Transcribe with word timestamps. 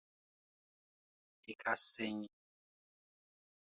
I 1.51 1.53
ka 1.61 1.73
cɛɲi. 1.81 2.09